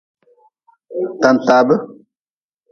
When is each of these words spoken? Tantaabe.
Tantaabe. 1.21 1.75